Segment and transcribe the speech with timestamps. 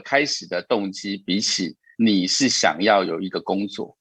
[0.00, 3.96] 开始的动机，比起你是想要有一个工作，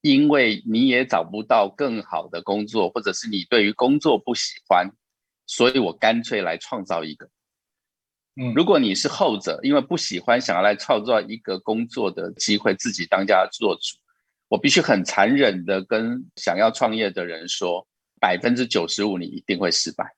[0.00, 4.90] 因为你也找不到更好的工作，或者是你对于工作不喜欢，
[5.46, 7.28] 所以我干脆来创造一个。
[8.38, 13.96] 嗯，如果你是后者，因为不喜欢，想要来创造一个工作的机会，自己当家做主，
[14.48, 17.86] 我必须很残忍的跟想要创业的人说，
[18.20, 20.14] 百分之九十五你一定会失败。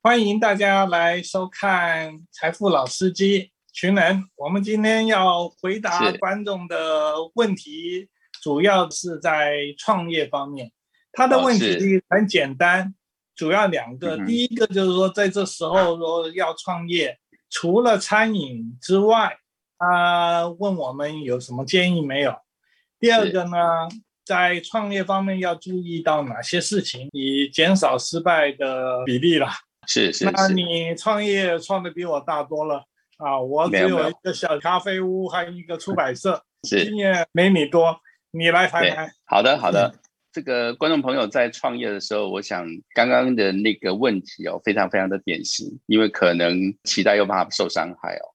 [0.00, 3.40] 欢迎大家来收看《财富老司机》
[3.72, 4.22] 群人。
[4.36, 8.08] 我们今天要回答观众的问题，
[8.40, 10.70] 主要是在创业方面。
[11.12, 12.94] 他的问题很简单，
[13.34, 14.16] 主要两个。
[14.24, 17.18] 第一个就是说，在这时候说要创业，
[17.50, 19.36] 除了餐饮之外，
[19.78, 22.36] 他问我们有什么建议没有？
[23.00, 23.56] 第二个呢，
[24.24, 29.48] 在创业方面要注意到哪些事情，以减少失败的比例了？
[29.88, 32.84] 是是，那你创业创的比我大多了
[33.16, 33.40] 啊！
[33.40, 37.98] 我只有一个小咖啡屋，还有一个出版社， 经验没你多。
[38.30, 39.10] 你来谈谈。
[39.24, 39.94] 好的好的，
[40.30, 48.28] 这个观众朋友在创业的时候，我想刚刚的那个问题哦，非常非常的典型，因为可能期待又怕受伤害哦。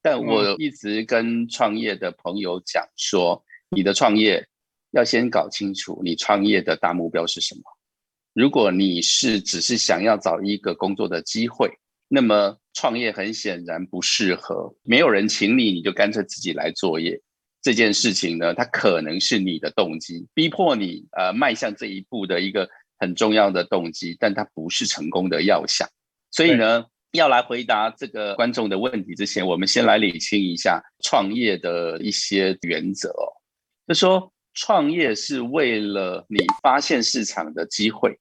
[0.00, 4.46] 但我一直跟创业的朋友讲说，你的创业
[4.92, 7.62] 要先搞清楚你创业的大目标是什么。
[8.32, 11.68] 如果你是只是想要找一个工作的机会，
[12.06, 14.72] 那么创业很显然不适合。
[14.84, 17.20] 没有人请你，你就干脆自己来作业。
[17.60, 25.88] 这件事情呢，它可能是你的动机，逼迫你呃迈向这一步的一个很重要的动机，但它不是成功的要项。
[26.30, 33.26] 所以呢，要来回答这个观众的问题之前，我们先来理清一下创业的一些原则哦。
[33.88, 34.32] 就说。
[34.52, 38.18] 创业是为了你发现市场的机会，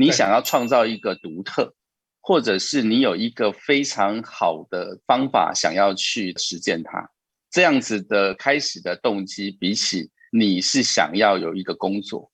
[0.00, 1.74] 你想要创造一个独特，
[2.20, 7.10] 或者是你有一个非常好的方法想要去实践它，
[7.50, 12.30] 这样子的开始的动机，比起你是想要有一个工作，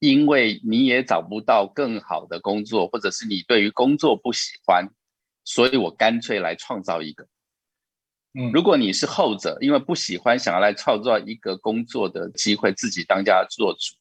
[0.00, 4.86] 因为你也找不到更好的工作，或者是你对于工作不喜欢，
[5.44, 7.26] 所以我干脆来创造一个。
[8.52, 13.94] 如果你是后者，因为不喜欢想要来创造一个工作的机会，自己当家做主，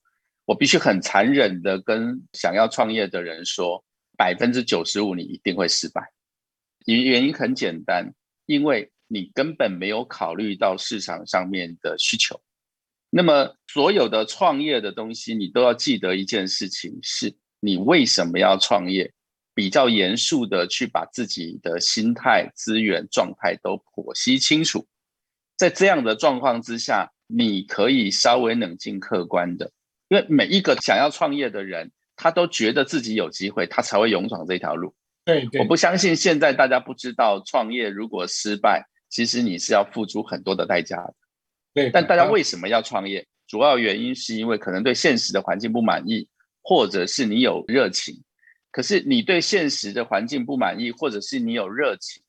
[0.47, 3.83] 我必须很残忍的跟想要创业的人说，
[4.17, 6.13] 百分之九十五你一定会失败。
[6.85, 8.13] 原原因很简单，
[8.45, 12.41] 因为你根本没有考虑到市场上面的需求。
[13.09, 19.13] 那么所有的创业的东西，你都要记得一件事情，是你为什么要创业。
[19.53, 24.85] 比较严肃的去把自己的心态、资源、状态都剖析清楚，
[25.57, 29.71] 在这样的状况之下，你可以稍微冷静客观的，
[30.09, 34.93] 因为每一个想要创业的人，他都觉得自己有机会，他才会勇闯这条路。
[35.25, 41.13] 对，我不相信现在大家不知道，创业如果失败，其实你是要付出很多的代价的。
[41.73, 43.27] 对，但大家为什么要创业？
[43.45, 46.27] 主要原因是因为可能对现实的环境不满意，
[46.61, 48.23] 或者是你有热情。
[48.71, 52.21] 可是你对现实的环境不满意，或者是你有热情，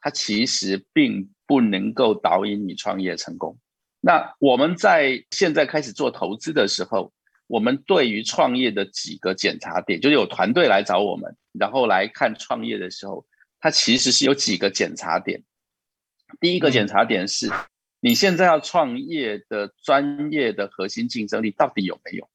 [0.00, 3.58] 它其实并不能够导引你创业成功。
[4.00, 7.12] 那我们在现在开始做投资的时候，
[7.46, 13.26] 我们对于创业的几个检查点，就是有团队来找我们，然后来看创业的时候，
[13.60, 15.42] 它其实是有几个检查点。
[16.40, 17.50] 第一个检查点是，
[18.00, 22.28] 你现在要创业的专业的核心竞争力到底有没有？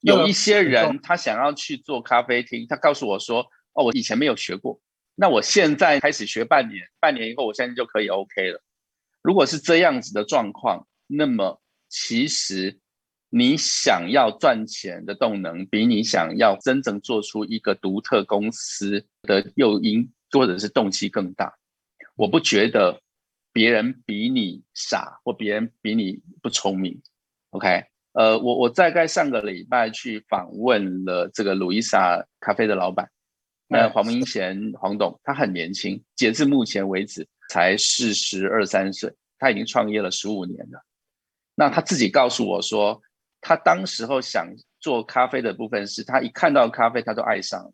[0.00, 4.80] 有一些人，他想要去做咖啡厅，他告诉我说：“哦，我以前没有学过，
[5.16, 8.62] 那我现在开始学半年，半年以后我现在就可以 OK 了。”
[9.22, 12.78] 如果是这样子的状况，那么其实
[13.30, 21.54] 你想要赚钱的动能，比你想要真正做出一个独特公司的诱因或者是动机更大。
[22.16, 23.00] 我不觉得
[23.52, 27.00] 别人比你傻，或别人比你不聪明。
[27.50, 27.84] OK。
[28.12, 33.08] 呃，我我大概上个礼拜去访问了这个鲁伊莎咖啡的老板，
[33.68, 40.82] 那黄明贤黄董，他很年轻，截至目前为止才四十二三岁，他已经创业了十五年了。
[41.54, 43.00] 那他自己告诉我说，
[43.40, 44.46] 他当时候想
[44.80, 47.72] 做咖啡的部分是他一看到咖啡他就爱上，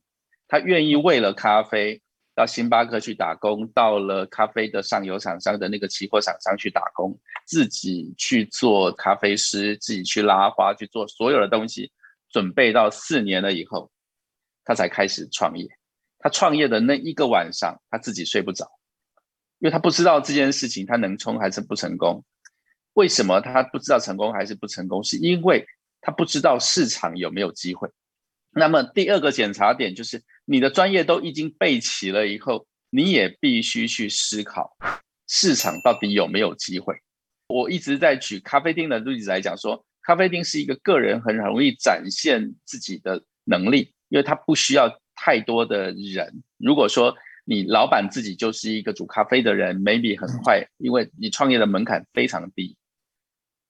[0.49, 2.00] 他愿意为了咖啡。
[2.37, 7.16] 到星巴克去打工，到了咖啡的上游厂商的那个期货厂商去打工，
[7.46, 11.93] 自己去做咖啡师，自己去拉花，去做所有的东西，
[12.28, 13.88] 准备到四年了以后，
[14.64, 15.64] 他才开始创业。
[16.19, 18.69] 他创业的那一个晚上，他自己睡不着，
[19.60, 22.25] 因为他不知道这件事情他能冲还是不成功。
[22.94, 25.05] 为什么他不知道成功还是不成功？
[25.05, 25.64] 是因为
[26.00, 27.88] 他不知道市场有没有机会。
[28.50, 30.23] 那么第二个检查点就是。
[30.46, 34.76] 你的专业都已经备齐了以后，你也必须去思考
[35.26, 36.94] 市场到底有没有机会。
[37.46, 46.43] 我一直在举咖啡厅的例子来讲，说咖啡厅是一个个人很容易展现自己的能力，因为他不需要太多的人。
[46.58, 52.76] 如果说你老板自己就是一个煮咖啡的人，maybe 很快，因为你创业的门槛非常低。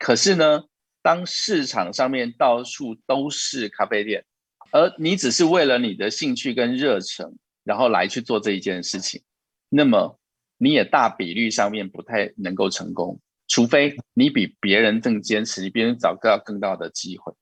[0.05, 0.65] 可是呢，
[1.01, 4.23] 当市场上面到处都是咖啡店，
[4.71, 7.35] 而你只是为了你的兴趣跟热忱，
[7.65, 9.23] 然后来去做这一件事情，
[9.71, 10.21] 那么
[10.59, 13.19] 你也大比率上面不太能够成功，
[13.49, 17.33] 除非你比别人更坚持，你别人找到更大的机会。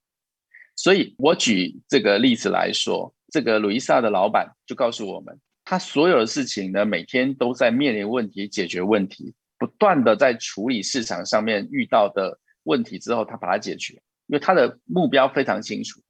[0.77, 5.37] 所以我举这个例子来说，这个鲁伊萨的老板就告诉我们。
[5.65, 13.93] 他所有的事情呢，每天都在面临问题、解决问题，不断的在处理市场上面遇到的问题之后，他把它解决。
[14.27, 16.01] 因为他的目标非常清楚，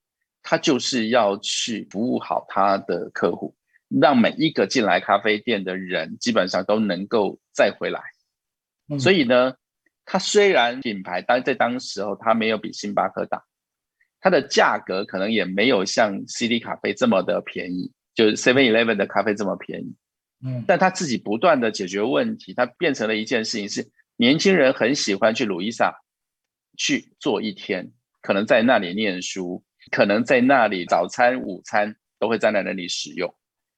[0.41, 3.55] 他就是要去服务好他的客户，
[3.89, 8.01] 让每一个进来咖啡店的人基本上都能够再回来。
[8.99, 9.55] 所以呢，
[10.05, 13.43] 他虽然品牌当在当时候他没有比星巴克大，
[14.19, 17.91] 它的价格可能也没有像 CD 咖啡这么的便宜。
[18.15, 19.95] 就是 Seven Eleven 的咖啡这么便宜，
[20.45, 26.02] 嗯，但他自己不断的解决问题，他变成了一件事情是年轻人很喜欢去鲁伊萨
[26.77, 27.91] 去做一天，
[28.21, 33.33] 可能在那里念书，可能在那里早餐、午餐都会在那里使用，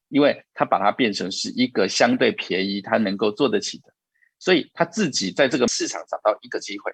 [0.08, 3.92] 因为他把它变成是一个相对便宜，他能够做得起的，
[4.38, 6.92] 所以他自己在这个市场找到一个机会，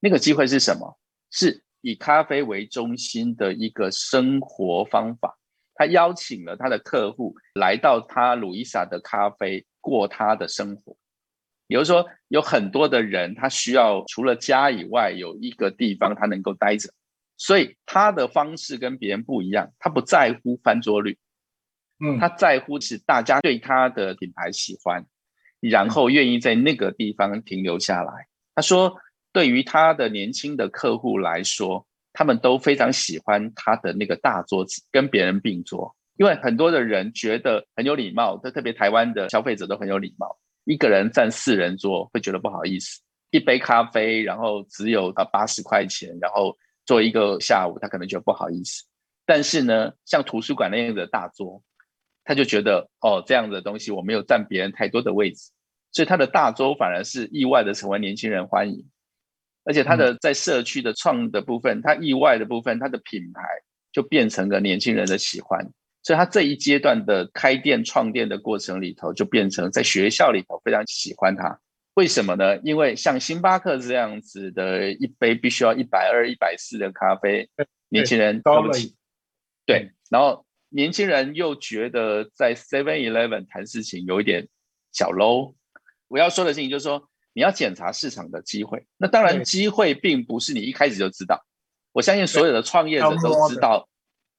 [0.00, 0.98] 那个机会是什么？
[1.30, 5.38] 是以咖啡为中心的一个生活方法。
[5.74, 10.94] 他邀请了他的客户来到他鲁伊莎的咖啡过他的生活，
[11.70, 16.90] 比如说有很多的人，他需要除了家以外有一个地方他能够待着，
[17.36, 21.16] 所以他的方式跟别人不一样，他不在乎翻桌率，
[22.04, 25.06] 嗯，他在乎是大家对他的品牌喜欢，
[25.60, 28.26] 然后愿意在那个地方停留下来。
[28.56, 28.96] 他说，
[29.32, 31.86] 对于他的年轻的客户来说。
[32.12, 48.84] 他们都非常喜欢他的那个大桌子，跟别人并桌，因为很多的人觉得很有礼貌，特特别台湾的消费者都很有礼貌，一个人占四人桌会觉得不好意思，一杯咖啡，然后只有啊八十块钱，然后做一个下午，他可能觉得不好意思。
[49.24, 51.62] 但是呢，像图书馆那样的大桌，
[52.24, 55.50] 他就觉得哦这样的东西我没有占别人太多的位置，
[55.92, 58.84] 所以他的大桌反而是意外的成为年轻人欢迎。
[59.62, 63.42] 而且他的在社区的创的部分，他意外的部分，他的品牌
[63.92, 65.64] 就变成了年轻人的喜欢，
[66.02, 71.58] 所以他这一阶段的开店创店的过程里头，就变成在学校里头非常喜欢它。
[71.94, 72.56] 为什么呢？
[72.58, 77.48] 因为像星巴克这样子的一杯必须要一百二、一百四的咖啡，
[77.88, 78.94] 年轻人喝不起。
[79.66, 84.48] 对，然后年轻人又觉得在 Seven Eleven 谈事情有一点
[84.92, 85.54] 小 low。
[86.08, 87.06] 我要说的事情就是说。
[87.32, 91.46] 你要检查市场的机会，那当然机会并不是你一开始就知道。
[91.92, 93.88] 我相信所有的创业者都知道，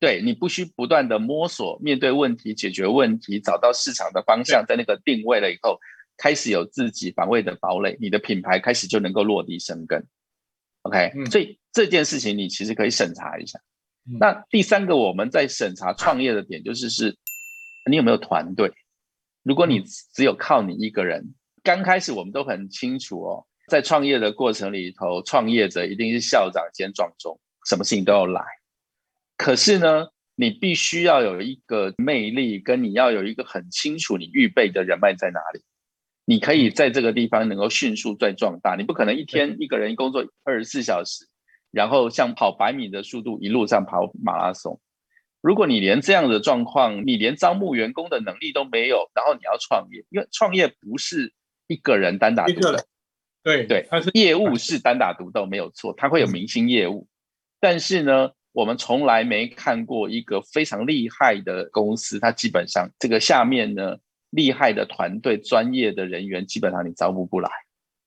[0.01, 5.79] 对你不需不断的摸索，面对问题，解决问题，找到市场的方向，在那个定位了以后，
[6.17, 10.05] 开始有自己防卫的堡垒，你的品牌开始就能够落地生根。
[10.81, 13.59] OK，所以这件事情你其实可以审查一下。
[14.19, 17.15] 那第三个我们在审查创业的点就是是，
[17.89, 18.73] 你有没有团队？
[19.43, 19.83] 如果你
[20.13, 21.33] 只有靠你一个人。
[21.63, 27.39] 刚开始我们都很清楚哦，在创业的过程里头，创业者一定是校长兼壮中，
[27.69, 28.41] 什么事情都要来。
[29.41, 35.63] 可是呢，你必须要有一个魅力，跟你要有一个很清楚你预备的人脉在哪里，
[36.25, 38.75] 你可以在这个地方能够迅速再壮大。
[38.75, 41.25] 你不可能一天一个人工作二十四小时，
[41.71, 44.79] 然后像跑百米的速度一路上跑马拉松。
[45.41, 51.33] 如果你连这样的状况，你连招募员工的能力都没有，然后你要创业，因为创业不是。
[51.67, 52.75] 一个人单打独斗，
[53.43, 57.07] 对对，业务是单打独斗没有错，他会有明星业务，
[57.61, 63.97] 但是呢，我们从来没看过一个非常厉害的公司，它基本上这个下面呢
[64.29, 67.49] 厉害的团队、专业的人员，基本上你招募不来。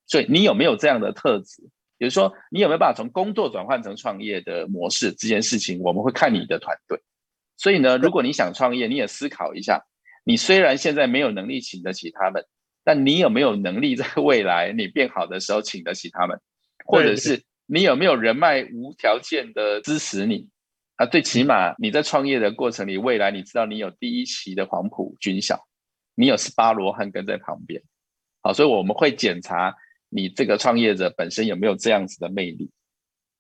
[0.07, 1.63] 所以你有没有这样的特质？
[1.99, 5.13] 也就是说，你有没有办法从工作转换成创业的模式？
[5.13, 7.01] 这件事情我们会看你的团队。
[7.57, 9.85] 所以呢，如果你想创业，你也思考一下，
[10.25, 12.45] 你虽然现在没有能力请得起他们。
[12.87, 16.39] 但你有没有能力在未来你变好的时候请得起他们，
[16.85, 20.49] 或者是你有没有人脉无条件的支持你
[20.97, 21.07] 啊？
[21.07, 25.67] 最起码你在创业的过程里，未来你知道你有第一期的黄埔军校，
[26.15, 27.83] 你有十八罗汉跟在旁边，
[28.43, 29.75] 好，所以我们会检查
[30.09, 32.71] 你这个创业者本身有没有这样子的魅力。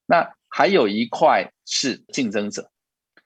[0.07, 2.71] 那还有一块是竞争者，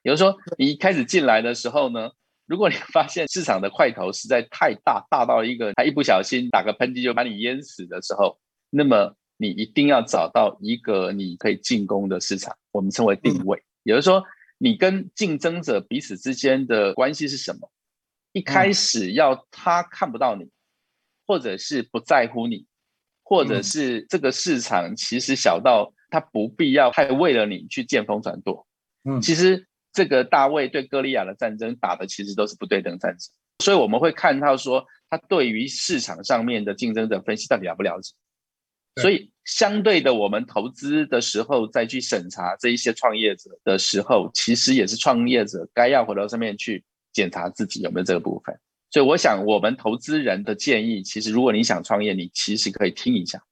[0.02, 2.10] 比如说你一开始进来的时候呢，
[2.46, 8.38] 如果你发现市场的块头实在太大，大到一个他一不小心打个喷嚏就把你淹死的时候，
[8.70, 13.62] 那么你一定要找到一个你可以进攻的市场，我们称为定位。
[13.84, 14.22] 也就是说，
[14.58, 17.70] 你跟竞争者彼此之间的关系是什么？
[18.32, 20.50] 一开始要他看不到你，
[21.26, 22.66] 或者是不在乎你，
[23.22, 28.66] 或者是这个市场其实小到他不必要太为了你去见风转舵。
[29.04, 29.64] 嗯，其实。
[29.90, 33.30] 这个大卫对歌利亚的战争打的其实都是不对等战争，
[33.64, 38.12] 所以我们会看到说他对于市场上面的竞争者分析到底了不了解。
[39.00, 48.58] 所以相对的，我们投资的时候再去审查这一些创业者的时候，其实也是创业者该要回到上面去检查自己有没有这个部分。
[48.90, 53.42] 所以我想，我们投资人的建议，其实如果你想创业，你其实可以听一下。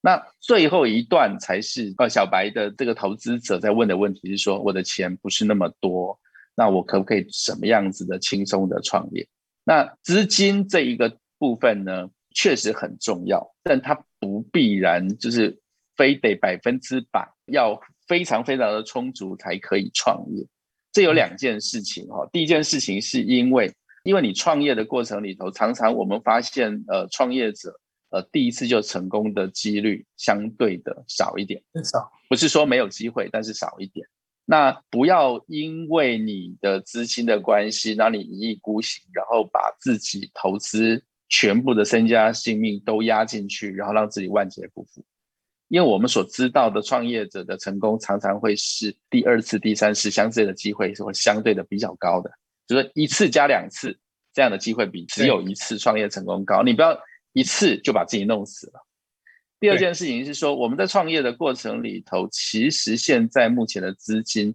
[0.00, 6.18] 那最后一段才是呃，小白的这个投资者在问的问题是说，我的钱不是那么多，
[6.54, 9.26] 那我可不可以什么样子的轻松的创业？
[9.64, 15.58] 那资金这一个部分呢，确实很重要，但它不必然就是
[15.96, 20.46] 非得百分之百要非常非常的充足才可以创业。
[20.92, 23.72] 这有两件事情哈，第一件事情是因为，
[24.04, 27.74] 因为你创业的过程里头，常常我们发现呃，创业者。
[28.10, 34.06] 呃，第一次就成功的几率相对的少一点，少不是说没有机会，但是少一点。
[34.44, 45.04] 那不要因为你的资金的关系，让你一意孤行，然后把自己投资全部的身家性命都压进去，然后让自己万劫不复。
[45.68, 52.30] 因为我们所知道的创业者的成功，常常会是第二次、第三次相对的机会是会相对的比较高的，
[52.66, 53.98] 就是一次加两次
[54.32, 56.62] 这样的机会比只有一次创业成功高。
[56.62, 56.98] 你不要。
[57.32, 58.80] 一次就把自己弄死了。
[59.60, 64.54] 第二件事情是说，我们在创业的过程里头，其实现在目前的资金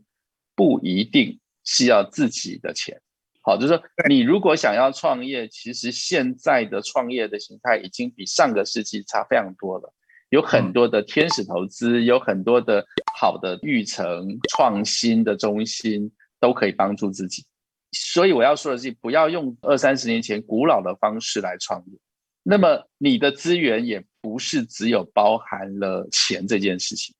[0.55, 2.99] 不一定是要自己的钱。
[3.43, 9.93] 好，就是说，你如果想要创业，其实现在的创业的形态已经比上个世纪差非常多了。
[10.29, 12.85] 有很多的天使投资，有很多的
[13.19, 17.43] 好的育成创新的中心都可以帮助自己。
[17.91, 21.99] 所以我要说的是，不要用二三十年前古老的方式来创业。
[22.43, 27.13] 那么你的资源也不是只有包含了钱这件事情，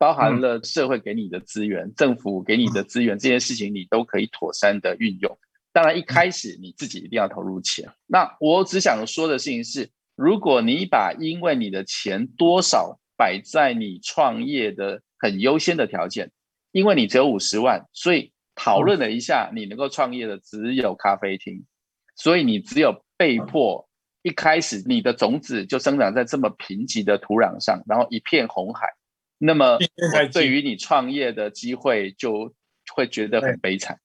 [0.00, 5.38] 包含了社会给你的资源、政府给你的资源这件事情，你都可以妥善的运用。
[5.74, 7.86] 当然，一开始你自己一定要投入钱。
[8.06, 16.30] 那我只想说的事情是，如果你把因为你的钱多少摆在你创业的很优先的条件，
[16.72, 21.62] 因为你只有五十万，所以讨论了一下，你能够创业的只有咖啡厅，
[22.16, 23.86] 所以你只有被迫。
[24.22, 28.86] 一开始你的种子就生长在这么贫瘠的土壤上，然后一片红海，
[29.42, 29.78] 那么
[30.32, 32.54] 对于你创业的机会就
[32.94, 33.98] 会觉得很悲惨。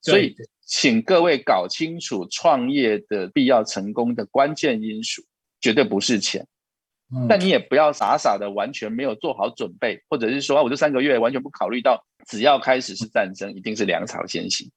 [0.00, 5.22] 所以，请各位搞清楚创业的必要成功的关键因素，
[5.60, 6.46] 绝对不是钱。
[7.28, 14.70] 但你也不要傻傻的完全没有做好准备，或者是说我这三个月完全不考虑到，只要开始是战争，一定是粮草先行。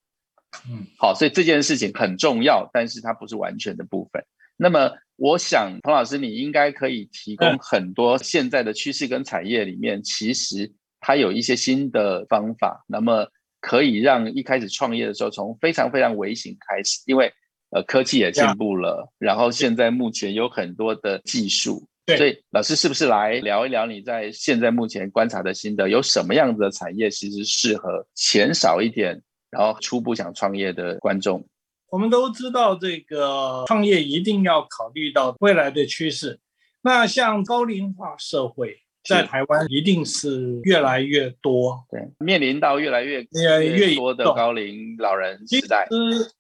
[0.70, 4.24] 嗯，好，所以这件事情很重要，但是它不是完全的部分。
[4.58, 13.26] 那么，我想彭老师，你应该可以提供很多现在的趋势跟产业里面，其实它有一些新的方法，那么
[13.62, 17.32] 可以让一开始创业的时候从非常非常微型开始，因为
[17.70, 31.48] 呃科技也进步了，然后现在目前有很多的技术，所以老师是不是来聊一聊你在现在目前观察的心得，有什么样子的产业其实适合钱少一点，然后初步想创业的观众？
[31.90, 36.40] 我们都知道，这个创业一定要考虑到未来的趋势。
[36.82, 45.88] 那像高龄化社会，在台湾一定是越来越多，对，面临到越来越越来越多的高龄老人时代。
[45.90, 46.32] 其实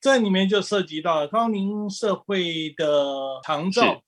[0.00, 4.02] 这里面就涉及到高龄社会的长照，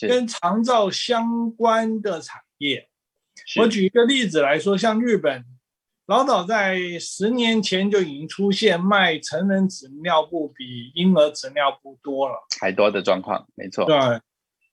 [0.00, 2.88] 跟长照相关的产业。
[3.60, 5.44] 我举一个例子来说，像日本。
[6.08, 13.84] 老早在十年前就已经出现卖成人纸尿布比婴儿纸尿布多了，还多的状况，没错。
[13.84, 13.94] 对，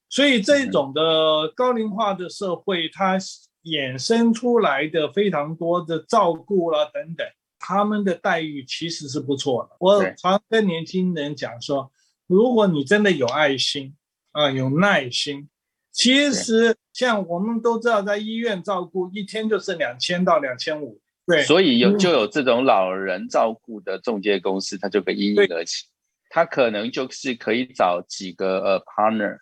[0.07, 3.19] 所以这种的高龄化的社会，它
[3.65, 7.27] 衍生出来的非常多的照顾了等等，
[7.59, 9.75] 他们的待遇其实是不错的。
[9.81, 11.91] 我常跟年轻人讲说，
[12.27, 13.93] 如果你真的有爱心
[14.31, 15.49] 啊，有耐心，
[15.91, 21.01] 其实像我们都知道，在医院照顾一天就是两千到两千五。
[21.27, 25.85] 对，所以有就有这种老人照顾的中介公司，它就可以应运而起。
[26.29, 29.37] 他可能就是可以找几个呃 partner，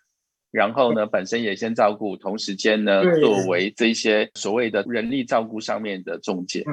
[0.52, 6.64] 然后呢，本身也先照顾，同时间呢，作为这些所谓的人力照顾上面的中介。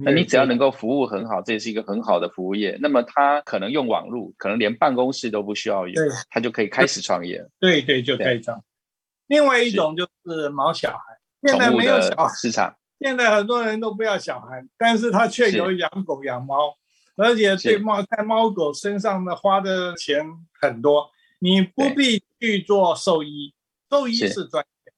[0.00, 2.78] 那你只要能够服务很好，这也是一个很好的服务业。
[2.80, 5.94] 那么他可能用网络，可能连办公室都不需要有，
[6.30, 7.44] 他就可以开始创业。
[7.58, 8.62] 对对，就可以这样。
[9.26, 11.18] 另外一种就是毛小孩，
[11.50, 12.74] 现在没有小市场。
[12.98, 16.76] 现在很多人都不要小孩，但是他却有养狗养猫，
[17.16, 20.24] 而且对猫在猫狗身上的花的钱
[20.60, 21.10] 很多。
[21.38, 23.54] 你不必去做兽医，
[23.90, 24.92] 兽医是专业，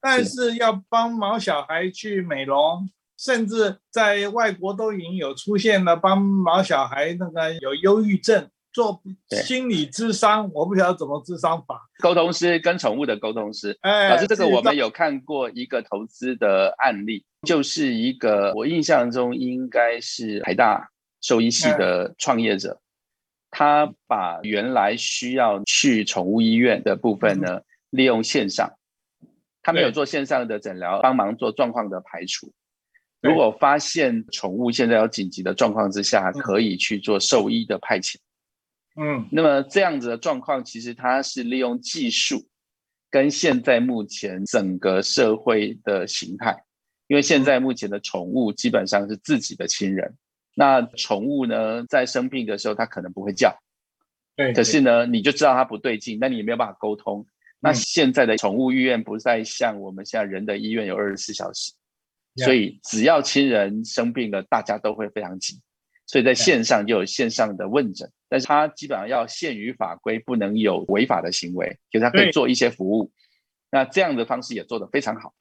[0.00, 2.88] 但是要帮毛小孩去美容。
[3.16, 9.00] 甚至在外国都已经有出现了，帮毛小孩那个有忧郁症做
[9.30, 11.80] 心理智商，我不晓得怎么智商法。
[12.00, 20.88] 沟通师跟宠物的沟通师，哎，老师这个我们有看过一个投资的案例，就是一个我印象中应该是台大
[21.20, 22.80] 兽医系的创业者，
[23.50, 28.72] 他把原来需要去宠物医院的部分呢，利用线上，
[29.62, 32.52] 他没有做线上的诊疗，帮忙做状况的排除。
[33.20, 38.16] 如果发现宠物现在有紧急的状况之下，可以去做兽医的派遣。
[38.16, 38.33] 嗯，
[39.30, 42.46] 那么这样子的状况，其实它是利用技术
[43.10, 46.64] 跟现在目前整个社会的形态，
[47.08, 50.14] 因为现在目前的宠物基本上是自己的亲人。
[50.54, 53.56] 那宠物呢，在生病的时候，它可能不会叫，
[54.36, 57.26] 对，可是呢，你就知道它不对劲，那你也没有办法沟通。
[57.58, 61.72] 那现在的宠物医院不再像我们现在人的医院有二十四小时。
[62.36, 65.60] 所以只要亲人生病了，大家都会非常急，
[66.06, 73.10] 所以在线上就有线上的问诊，但是它基本上要限于法规，不能有违法的行为，就是它可以做一些服务。
[73.70, 75.34] 那这样的方式也做得非常好。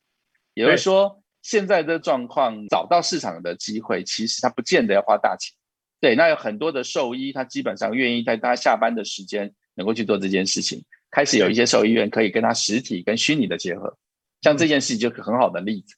[0.53, 5.53] 也就是说，现在的状况找到市场的机会，其实它不见得要花大钱。
[5.99, 10.83] 对，那有很多的兽医，他基本上愿意在他下班的时间能够去做这件事情。
[11.11, 13.97] 开始有一些兽医院可以跟他实体跟虚拟的结合，
[14.41, 15.95] 像这件事情就是很好的例子。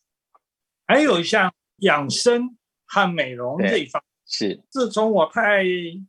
[0.86, 5.63] 还有像养生和美容这一方，是自从我太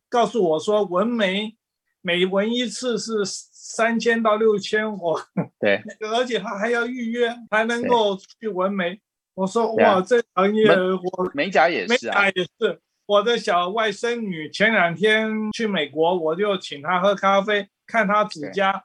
[0.09, 1.55] 告诉我说纹眉
[2.01, 5.21] 每纹一次是三千到六千，我
[5.61, 9.01] 对，而且他还要预约才能够去纹眉。
[9.35, 12.81] 我说哇，这行业我美甲也是，美甲也是。
[13.05, 18.83] 我的小外甥女前两天去美国，我就请她喝咖啡，看她指甲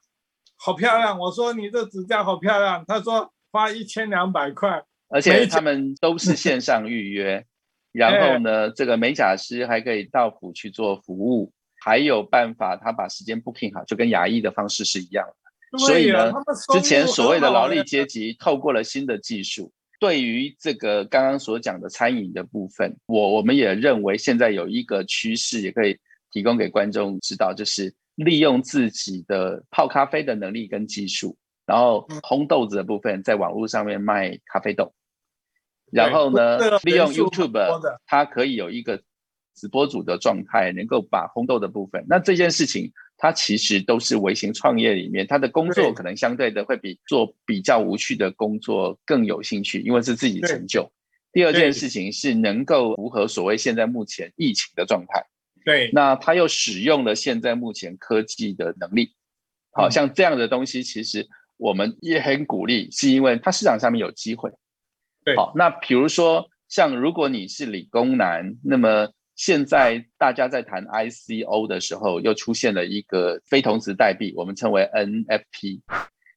[0.57, 1.17] 好漂亮。
[1.17, 4.83] 我说你这指甲好漂亮，她说花一千两百块。
[5.07, 7.45] 而且他们都是线上预约，
[7.91, 15.77] 然后呢，这个美甲师还可以到府去做服务，还有办法他把时间 booking 好，就跟牙医的方式是一样的。
[15.79, 16.31] 所以呢，
[16.73, 25.97] 之前所谓的劳力阶级透过了新的技术，对于这个刚刚所讲的餐饮的部分，我我们也认为现在有一个趋势，也可以
[26.31, 34.93] 提供给观众知道，就是利用自己的泡咖啡的能力跟技术，然后烘豆子的部分在网络上面卖咖啡豆。
[35.91, 39.01] 然后呢，利用 YouTube，它可以有一个
[39.55, 42.05] 直播主的状态，能够把烘豆的部分。
[42.07, 50.91] 那这件事情，它其实都是微型创业里面，他的工作可能相对的会比做比较无趣的工作更有兴趣，因为是自己成就。
[51.33, 55.23] 第二件事情是能够符合所谓现在目前疫情的状态。
[55.63, 59.13] 对，那他又使用了现在目前科技的能力，
[59.71, 61.27] 好像这样的东西，其实
[61.57, 64.51] 我们也很鼓励，是因为它市场上面有机会。
[65.35, 75.81] 好，那比如说，像如果你是理工男，那么现在大家在谈 ICO 的时候，又出现了一个非同质代币，我们称为 NFT。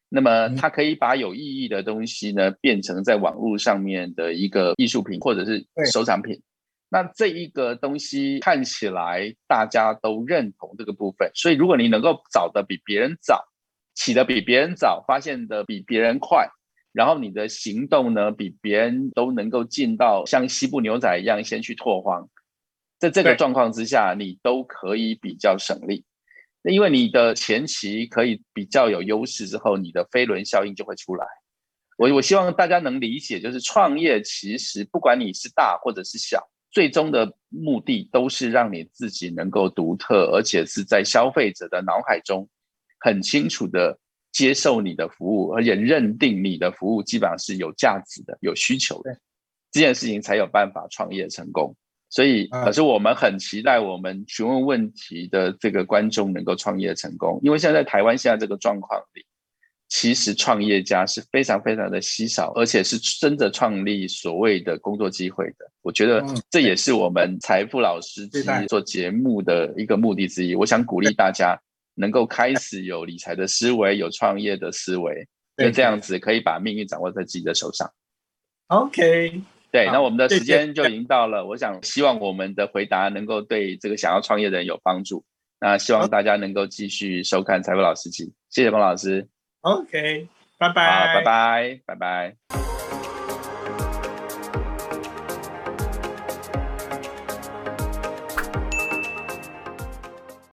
[0.09, 6.40] 那么它可以把有意义的东西呢，变成在网络上面的一个艺术品或者是收藏品。
[6.88, 13.44] 那这一个东西看起来大家都认同这个部分，所以如果你能够找的比别人早，
[13.94, 16.49] 起的比别人早，发现的比别人快。
[16.94, 22.28] 然后你的行动呢，比别人都能够进到像西部牛仔一样先去拓荒，
[23.00, 26.04] 在这个状况之下，你都可以比较省力。
[26.62, 31.26] 那因为你的前期可以比较有优势之后，你的飞轮效应就会出来。
[31.98, 42.48] 我我希望大家能理解，就是创业其实不管你是大或者是小，最终的目的都是让你自己能够独特，而且是在消费者的脑海中
[43.00, 43.98] 很清楚的。
[44.35, 49.16] 接受你的服务，而且认定你的服务基本上是有价值的、有需求的，
[49.70, 51.75] 这件事情才有办法创业成功。
[52.11, 59.25] 所以，可是我们很期待我们询问问题的这个观众能够创业成功，因为现在台湾现在这个状况里，
[59.88, 65.70] 其实创业家是非常非常的稀少，而且是真的创立所谓的工作机会的。
[65.83, 68.29] 我觉得这也是我们财富老师
[68.68, 70.57] 做节目的一个目的之一。
[70.57, 71.57] 我想鼓励大家。
[71.94, 75.26] 能够开始有理财的思维，有创业的思维，
[75.57, 77.90] 就这样子可以把命运掌握在自己的手上。
[78.68, 81.46] OK，对，那我们的时间就已经到了。
[81.46, 85.24] 我想希望我们的回答能够对这个想要创业的人有帮助。
[85.61, 89.26] 那希望大家能够继续收看财富老司机，谢谢彭老师。
[89.61, 90.28] OK，
[90.59, 91.14] 拜拜。
[91.14, 92.74] 好，拜拜，拜拜。